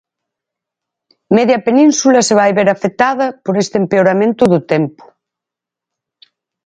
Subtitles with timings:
[1.39, 5.03] Media península se vai ver afectada por este empeoramento do tempo.